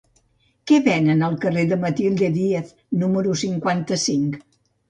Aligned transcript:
Què 0.71 0.79
venen 0.87 1.21
al 1.27 1.35
carrer 1.43 1.67
de 1.73 1.77
Matilde 1.83 2.31
Díez 2.39 2.73
número 3.05 3.37
cinquanta-cinc? 3.45 4.43